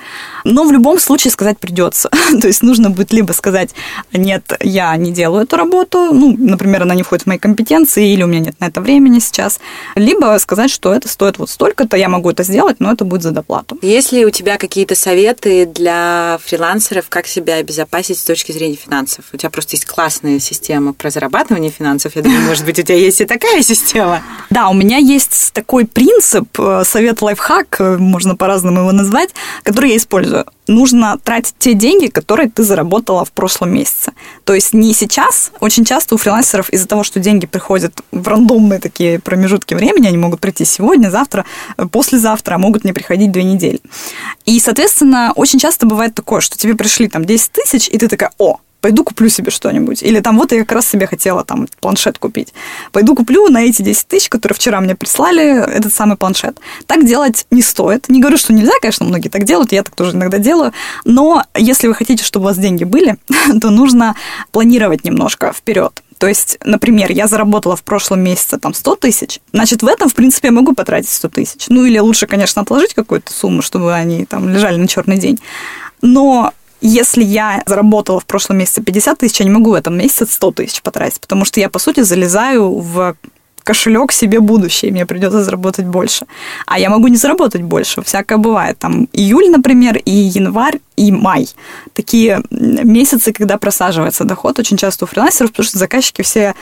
[0.44, 2.10] Но в любом случае сказать придется.
[2.40, 3.70] То есть нужно будет либо сказать,
[4.12, 8.22] нет, я не делаю эту работу, ну, например, она не входит в мои компетенции, или
[8.22, 9.60] у меня нет на это времени сейчас,
[9.94, 13.30] либо сказать, что это стоит вот столько-то, я могу это сделать, но это будет за
[13.30, 13.78] доплату.
[13.82, 19.24] Есть ли у тебя какие-то советы для фрилансеров, как себя обезопасить с точки зрения финансов?
[19.32, 22.96] У тебя просто есть классная система про зарабатывание финансов, я думаю, может быть, у тебя
[22.96, 24.22] есть и такая система.
[24.50, 29.30] Да, у меня есть такой принцип, э, совет лайфхак, э, можно по-разному его назвать,
[29.62, 34.12] который я использую нужно тратить те деньги, которые ты заработала в прошлом месяце.
[34.44, 35.52] То есть не сейчас.
[35.60, 40.18] Очень часто у фрилансеров из-за того, что деньги приходят в рандомные такие промежутки времени, они
[40.18, 41.44] могут прийти сегодня, завтра,
[41.76, 43.80] э, послезавтра, а могут не приходить две недели.
[44.44, 48.32] И, соответственно, очень часто бывает такое, что тебе пришли там 10 тысяч, и ты такая,
[48.38, 50.02] о, пойду куплю себе что-нибудь.
[50.02, 52.52] Или там вот я как раз себе хотела там планшет купить.
[52.90, 56.58] Пойду куплю на эти 10 тысяч, которые вчера мне прислали, этот самый планшет.
[56.86, 58.08] Так делать не стоит.
[58.08, 60.72] Не говорю, что нельзя, конечно, многие так делают, я так тоже иногда делаю.
[61.04, 63.16] Но если вы хотите, чтобы у вас деньги были,
[63.60, 64.16] то нужно
[64.50, 66.02] планировать немножко вперед.
[66.18, 70.14] То есть, например, я заработала в прошлом месяце там 100 тысяч, значит, в этом, в
[70.14, 71.64] принципе, я могу потратить 100 тысяч.
[71.68, 75.40] Ну, или лучше, конечно, отложить какую-то сумму, чтобы они там лежали на черный день.
[76.00, 80.26] Но если я заработала в прошлом месяце 50 тысяч, я не могу в этом месяце
[80.26, 83.16] 100 тысяч потратить, потому что я, по сути, залезаю в
[83.62, 86.26] кошелек себе будущее, мне придется заработать больше.
[86.66, 88.78] А я могу не заработать больше, всякое бывает.
[88.78, 91.48] Там июль, например, и январь, и май.
[91.92, 96.54] Такие месяцы, когда просаживается доход очень часто у фрилансеров, потому что заказчики все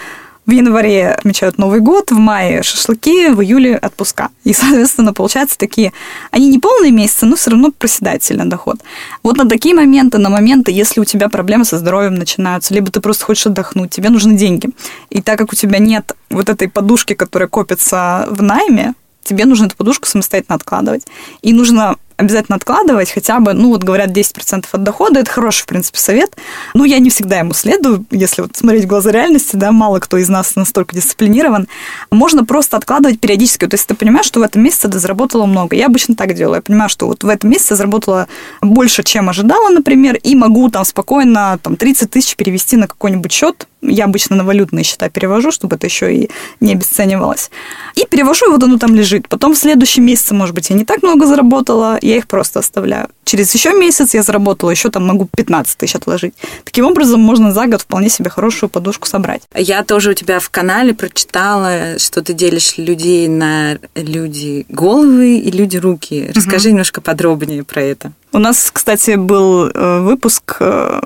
[0.50, 4.30] в январе отмечают Новый год, в мае шашлыки, в июле отпуска.
[4.44, 5.92] И, соответственно, получается такие,
[6.32, 8.80] они не полные месяцы, но все равно проседает сильно доход.
[9.22, 13.00] Вот на такие моменты, на моменты, если у тебя проблемы со здоровьем начинаются, либо ты
[13.00, 14.70] просто хочешь отдохнуть, тебе нужны деньги.
[15.08, 19.66] И так как у тебя нет вот этой подушки, которая копится в найме, тебе нужно
[19.66, 21.06] эту подушку самостоятельно откладывать.
[21.42, 25.20] И нужно обязательно откладывать хотя бы, ну вот говорят, 10% от дохода.
[25.20, 26.36] Это хороший, в принципе, совет.
[26.74, 30.18] Ну, я не всегда ему следую, если вот смотреть в глаза реальности, да, мало кто
[30.18, 31.66] из нас настолько дисциплинирован.
[32.10, 33.66] Можно просто откладывать периодически.
[33.66, 35.74] То есть ты понимаешь, что в этом месяце ты заработала много.
[35.76, 36.56] Я обычно так делаю.
[36.56, 38.28] Я понимаю, что вот в этом месяце заработала
[38.60, 43.66] больше, чем ожидала, например, и могу там спокойно там 30 тысяч перевести на какой-нибудь счет,
[43.82, 46.30] я обычно на валютные счета перевожу, чтобы это еще и
[46.60, 47.50] не обесценивалось.
[47.94, 49.28] И перевожу, и вот оно там лежит.
[49.28, 53.08] Потом в следующем месяце, может быть, я не так много заработала, я их просто оставляю.
[53.24, 56.34] Через еще месяц я заработала, еще там могу 15 тысяч отложить.
[56.64, 59.42] Таким образом, можно за год вполне себе хорошую подушку собрать.
[59.54, 65.50] Я тоже у тебя в канале прочитала, что ты делишь людей на люди головы и
[65.50, 66.30] люди руки.
[66.34, 66.74] Расскажи угу.
[66.74, 68.12] немножко подробнее про это.
[68.32, 71.00] У нас, кстати, был э, выпуск э,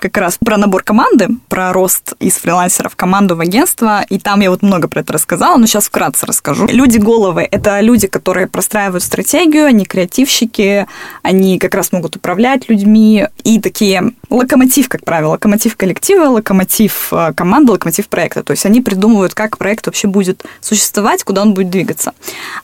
[0.00, 4.40] как раз про набор команды, про рост из фрилансеров в команду в агентство, и там
[4.40, 6.66] я вот много про это рассказала, но сейчас вкратце расскажу.
[6.66, 10.86] Люди-головы— это люди, которые простраивают стратегию, они креативщики,
[11.22, 17.32] они как раз могут управлять людьми, и такие локомотив, как правило, локомотив коллектива, локомотив э,
[17.34, 18.42] команды, локомотив проекта.
[18.42, 22.12] То есть они придумывают, как проект вообще будет существовать, куда он будет двигаться.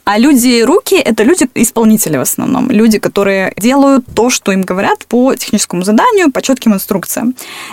[0.04, 5.82] А люди-руки— это люди-исполнители в основном, люди, которые делают то, что им говорят по техническому
[5.82, 7.25] заданию, по четким инструкциям.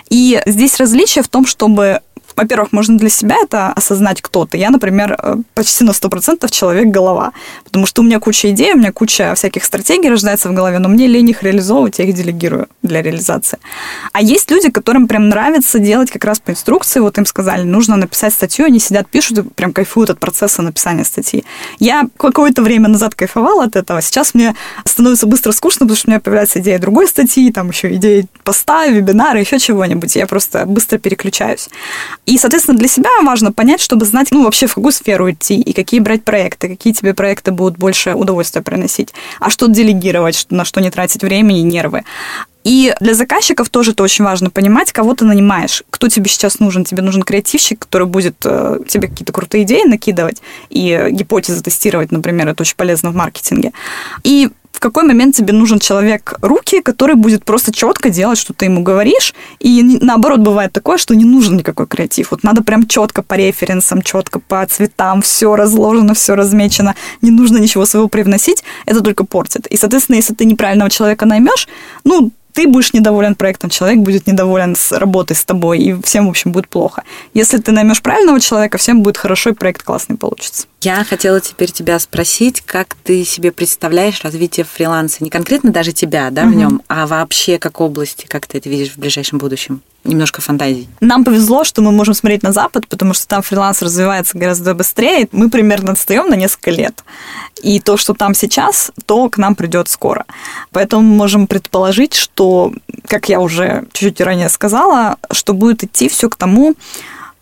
[0.10, 2.02] И здесь различие в том, чтобы
[2.36, 4.58] во-первых, можно для себя это осознать кто-то.
[4.58, 8.92] Я, например, э, почти на 100% человек-голова, потому что у меня куча идей, у меня
[8.92, 13.02] куча всяких стратегий рождается в голове, но мне лень их реализовывать, я их делегирую для
[13.02, 13.60] реализации.
[14.12, 17.96] А есть люди, которым прям нравится делать как раз по инструкции, вот им сказали, нужно
[17.96, 21.44] написать статью, они сидят, пишут и прям кайфуют от процесса написания статьи.
[21.80, 26.12] Я какое-то время назад кайфовала от этого, сейчас мне становится быстро скучно, потому что у
[26.12, 30.98] меня появляется идея другой статьи, там еще идеи поста, вебинара, еще чего-нибудь, я просто быстро
[30.98, 31.70] переключаюсь.
[32.26, 35.74] И, соответственно, для себя важно понять, чтобы знать, ну, вообще в какую сферу идти, и
[35.74, 40.80] какие брать проекты, какие тебе проекты будут больше удовольствия приносить, а что делегировать, на что
[40.80, 42.04] не тратить время и нервы.
[42.64, 46.86] И для заказчиков тоже это очень важно понимать, кого ты нанимаешь, кто тебе сейчас нужен.
[46.86, 52.48] Тебе нужен креативщик, который будет э, тебе какие-то крутые идеи накидывать и гипотезы тестировать, например,
[52.48, 53.74] это очень полезно в маркетинге.
[54.24, 54.50] И
[54.84, 59.34] какой момент тебе нужен человек руки, который будет просто четко делать, что ты ему говоришь.
[59.60, 62.32] И наоборот, бывает такое, что не нужен никакой креатив.
[62.32, 66.96] Вот надо прям четко по референсам, четко по цветам, все разложено, все размечено.
[67.22, 69.68] Не нужно ничего своего привносить, это только портит.
[69.68, 71.70] И, соответственно, если ты неправильного человека наймешь,
[72.04, 76.30] ну, ты будешь недоволен проектом, человек будет недоволен с работой с тобой, и всем, в
[76.30, 77.04] общем, будет плохо.
[77.34, 80.68] Если ты наймешь правильного человека, всем будет хорошо, и проект классный получится.
[80.84, 85.24] Я хотела теперь тебя спросить, как ты себе представляешь развитие фриланса?
[85.24, 86.52] Не конкретно даже тебя, да, угу.
[86.52, 89.82] в нем, а вообще как области, как ты это видишь в ближайшем будущем?
[90.04, 90.90] немножко фантазий.
[91.00, 95.30] Нам повезло, что мы можем смотреть на Запад, потому что там фриланс развивается гораздо быстрее.
[95.32, 97.06] Мы примерно отстаем на несколько лет.
[97.62, 100.26] И то, что там сейчас, то к нам придет скоро.
[100.72, 102.74] Поэтому мы можем предположить, что,
[103.08, 106.76] как я уже чуть-чуть ранее сказала, что будет идти все к тому,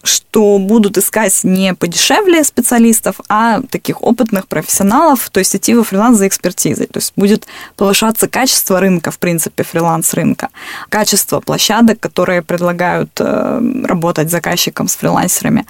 [0.04, 6.18] что будут искать не подешевле специалистов, а таких опытных профессионалов, то есть идти во фриланс
[6.18, 6.88] за экспертизой.
[6.88, 10.50] То есть будет повышаться качество рынка, в принципе, фриланс-рынка,
[10.90, 15.66] качество площадок, которые предлагают э, работать заказчикам с фрилансерами.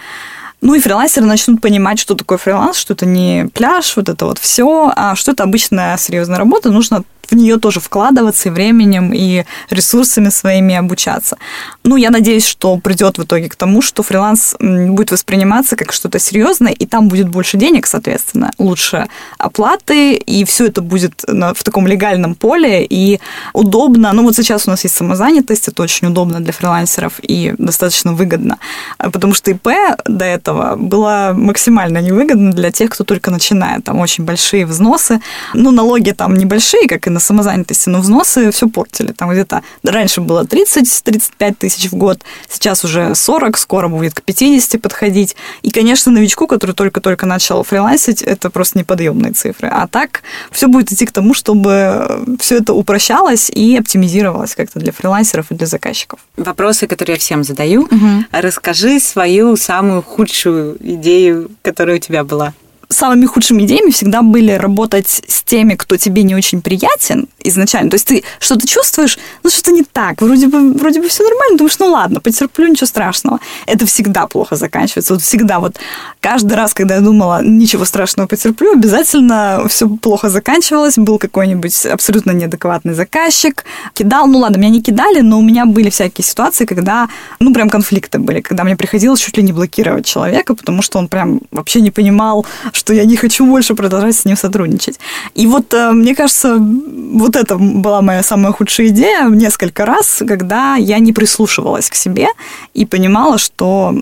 [0.62, 4.38] Ну и фрилансеры начнут понимать, что такое фриланс, что это не пляж, вот это вот
[4.38, 9.46] все, а что это обычная серьезная работа, нужно в нее тоже вкладываться и временем, и
[9.70, 11.38] ресурсами своими обучаться.
[11.84, 16.20] Ну, я надеюсь, что придет в итоге к тому, что фриланс будет восприниматься как что-то
[16.20, 21.88] серьезное, и там будет больше денег, соответственно, лучше оплаты, и все это будет в таком
[21.88, 23.20] легальном поле, и
[23.54, 24.12] удобно.
[24.13, 28.58] Ну, вот сейчас у нас есть самозанятость, это очень удобно для фрилансеров и достаточно выгодно,
[28.98, 29.70] потому что ИП
[30.06, 33.86] до этого было максимально невыгодно для тех, кто только начинает.
[33.86, 35.22] Там очень большие взносы,
[35.54, 39.12] ну, налоги там небольшие, как и на самозанятости, но взносы все портили.
[39.12, 44.81] Там где-то раньше было 30-35 тысяч в год, сейчас уже 40, скоро будет к 50
[44.81, 45.36] подходить.
[45.62, 49.69] И, конечно, новичку, который только-только начал фрилансить, это просто неподъемные цифры.
[49.69, 54.91] А так все будет идти к тому, чтобы все это упрощалось и оптимизировалось как-то для
[54.91, 56.19] фрилансеров и для заказчиков.
[56.38, 57.84] Вопросы, которые я всем задаю.
[57.84, 58.25] Угу.
[58.31, 62.53] Расскажи свою самую худшую идею, которая у тебя была
[62.91, 67.89] самыми худшими идеями всегда были работать с теми, кто тебе не очень приятен изначально.
[67.89, 71.58] То есть ты что-то чувствуешь, ну что-то не так, вроде бы, вроде бы все нормально,
[71.58, 73.39] думаешь, ну ладно, потерплю, ничего страшного.
[73.65, 75.13] Это всегда плохо заканчивается.
[75.13, 75.77] Вот всегда вот
[76.19, 82.32] каждый раз, когда я думала, ничего страшного потерплю, обязательно все плохо заканчивалось, был какой-нибудь абсолютно
[82.32, 87.10] неадекватный заказчик, кидал, ну ладно, меня не кидали, но у меня были всякие ситуации, когда,
[87.39, 91.08] ну прям конфликты были, когда мне приходилось чуть ли не блокировать человека, потому что он
[91.08, 92.45] прям вообще не понимал,
[92.82, 95.00] что я не хочу больше продолжать с ним сотрудничать.
[95.36, 100.78] И вот, э, мне кажется, вот это была моя самая худшая идея несколько раз, когда
[100.78, 102.28] я не прислушивалась к себе
[102.74, 103.93] и понимала, что,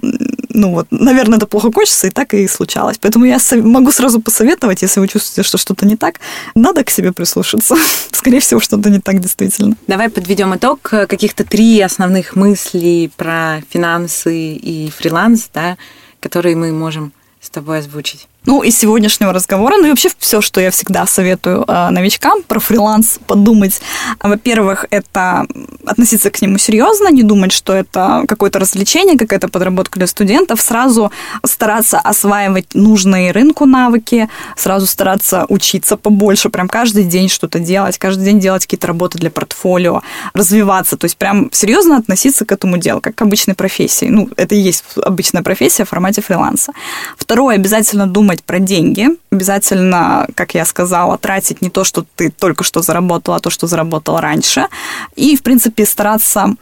[0.50, 2.98] ну вот, наверное, это плохо кончится, и так и случалось.
[2.98, 6.22] Поэтому я могу сразу посоветовать, если вы чувствуете, что что-то не так,
[6.56, 7.76] надо к себе прислушаться.
[8.12, 9.76] Скорее всего, что-то не так действительно.
[9.88, 10.80] Давай подведем итог.
[10.82, 15.78] Каких-то три основных мыслей про финансы и фриланс, да,
[16.22, 18.28] которые мы можем с тобой озвучить.
[18.50, 22.60] Ну, из сегодняшнего разговора, ну и вообще все, что я всегда советую э, новичкам про
[22.60, 23.80] фриланс подумать.
[24.24, 25.46] Во-первых, это
[25.86, 31.12] относиться к нему серьезно, не думать, что это какое-то развлечение, какая-то подработка для студентов, сразу
[31.46, 38.26] стараться осваивать нужные рынку навыки, сразу стараться учиться побольше, прям каждый день что-то делать, каждый
[38.26, 40.02] день делать какие-то работы для портфолио,
[40.34, 44.08] развиваться, то есть прям серьезно относиться к этому делу, как к обычной профессии.
[44.08, 46.74] Ну, это и есть обычная профессия в формате фриланса.
[47.16, 49.08] Второе, обязательно думать думать про деньги.
[49.32, 53.68] Обязательно, как я сказала, тратить не то, что ты только что заработала, а то, что
[53.68, 54.68] заработала раньше.
[55.16, 56.56] И, в принципе, стараться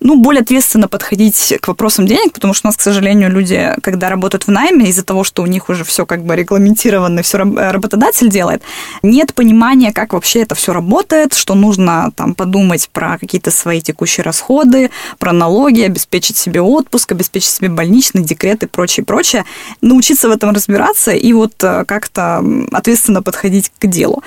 [0.00, 4.08] ну, более ответственно подходить к вопросам денег, потому что у нас, к сожалению, люди, когда
[4.08, 8.28] работают в найме, из-за того, что у них уже все как бы регламентировано, все работодатель
[8.28, 8.62] делает,
[9.02, 14.24] нет понимания, как вообще это все работает, что нужно там подумать про какие-то свои текущие
[14.24, 19.44] расходы, про налоги, обеспечить себе отпуск, обеспечить себе больничный, декрет и прочее, прочее.
[19.80, 24.22] Научиться в этом разбираться и вот э, как-то ответственно подходить к делу.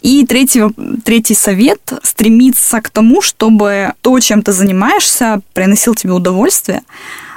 [0.00, 0.62] И третий,
[1.04, 6.82] третий совет– стремиться к тому, чтобы то, чем ты занимаешься, приносил тебе удовольствие,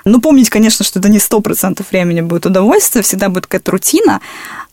[0.05, 4.21] ну, помнить, конечно, что это не сто процентов времени будет удовольствие, всегда будет какая-то рутина,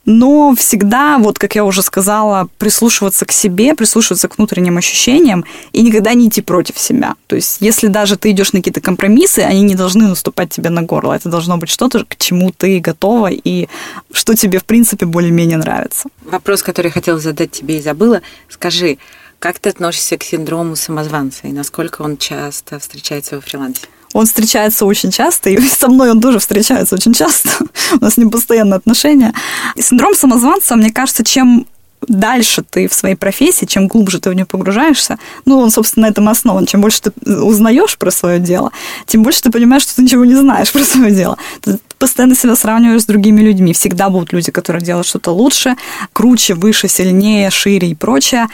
[0.04, 5.82] но всегда, вот как я уже сказала, прислушиваться к себе, прислушиваться к внутренним ощущениям и
[5.82, 7.14] никогда не идти против себя.
[7.26, 10.82] То есть, если даже ты идешь на какие-то компромиссы, они не должны наступать тебе на
[10.82, 11.14] горло.
[11.14, 13.68] Это должно быть что-то, к чему ты готова и
[14.12, 16.08] что тебе, в принципе, более-менее нравится.
[16.24, 18.22] Вопрос, который я хотела задать тебе и забыла.
[18.48, 18.98] Скажи,
[19.38, 23.86] как ты относишься к синдрому самозванца и насколько он часто встречается во фрилансе?
[24.12, 27.50] Он встречается очень часто, и со мной он тоже встречается очень часто.
[28.00, 29.32] У нас ним постоянные отношения.
[29.74, 31.66] И синдром самозванца, мне кажется, чем
[32.08, 36.10] дальше ты в своей профессии, чем глубже ты в нее погружаешься, ну, он, собственно, на
[36.10, 36.66] этом основан.
[36.66, 38.72] Чем больше ты узнаешь про свое дело,
[39.06, 41.38] тем больше ты понимаешь, что ты ничего не знаешь про свое дело.
[41.60, 43.72] Ты постоянно себя сравниваешь с другими людьми.
[43.72, 45.76] Всегда будут люди, которые делают что-то лучше,
[46.12, 48.48] круче, выше, сильнее, шире и прочее.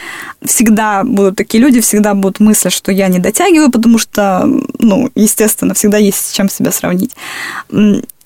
[0.44, 4.44] Всегда будут такие люди, всегда будут мысли, что я не дотягиваю, потому что,
[4.78, 7.12] ну, естественно, всегда есть с чем себя сравнить.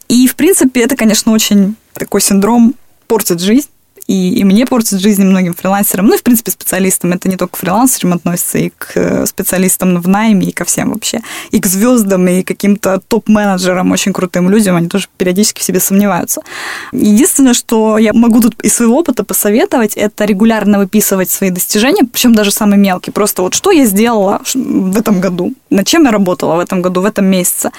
[0.08, 2.74] И, в принципе, это, конечно, очень такой синдром
[3.06, 3.68] портит жизнь,
[4.06, 7.12] и, и мне портит жизнь многим фрилансерам, ну и, в принципе, специалистам.
[7.12, 10.92] Это не только к фрилансерам относится, и к э, специалистам в найме, и ко всем
[10.92, 11.20] вообще.
[11.50, 16.42] И к звездам, и каким-то топ-менеджерам, очень крутым людям, они тоже периодически в себе сомневаются.
[16.92, 22.34] Единственное, что я могу тут из своего опыта посоветовать, это регулярно выписывать свои достижения, причем
[22.34, 23.12] даже самые мелкие.
[23.12, 27.00] Просто вот что я сделала в этом году, над чем я работала в этом году,
[27.00, 27.70] в этом месяце.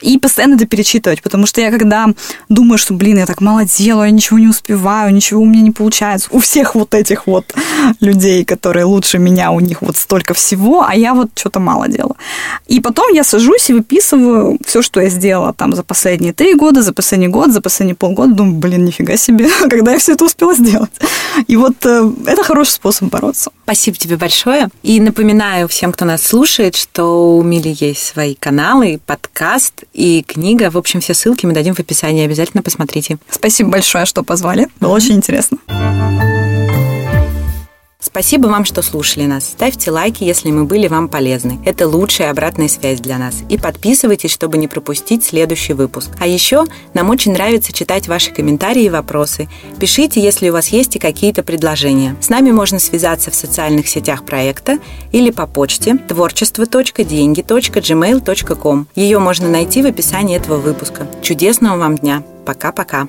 [0.00, 2.08] И постоянно это перечитывать, потому что я когда
[2.48, 5.70] думаю, что, блин, я так мало делаю, я ничего не успеваю, ничего у меня не
[5.70, 6.28] получается.
[6.32, 7.54] У всех вот этих вот
[8.00, 12.16] людей, которые лучше меня, у них вот столько всего, а я вот что-то мало делаю.
[12.66, 16.82] И потом я сажусь и выписываю все, что я сделала там за последние три года,
[16.82, 18.34] за последний год, за последние полгода.
[18.34, 20.90] Думаю, блин, нифига себе, когда я все это успела сделать.
[21.46, 23.50] И вот э, это хороший способ бороться.
[23.64, 24.68] Спасибо тебе большое.
[24.82, 30.70] И напоминаю всем, кто нас слушает, что у Мили есть свои каналы, подкаст и книга.
[30.70, 32.24] В общем, все ссылки мы дадим в описании.
[32.24, 33.18] Обязательно посмотрите.
[33.30, 34.68] Спасибо большое, что позвали.
[34.80, 34.96] Было mm-hmm.
[34.96, 35.58] очень интересно.
[38.06, 39.46] Спасибо вам, что слушали нас.
[39.46, 41.58] Ставьте лайки, если мы были вам полезны.
[41.64, 43.42] Это лучшая обратная связь для нас.
[43.48, 46.10] И подписывайтесь, чтобы не пропустить следующий выпуск.
[46.20, 49.48] А еще нам очень нравится читать ваши комментарии и вопросы.
[49.80, 52.14] Пишите, если у вас есть и какие-то предложения.
[52.20, 54.78] С нами можно связаться в социальных сетях проекта
[55.10, 58.86] или по почте творчество.деньги.gmail.com.
[58.94, 61.08] Ее можно найти в описании этого выпуска.
[61.22, 62.22] Чудесного вам дня!
[62.44, 63.08] Пока-пока!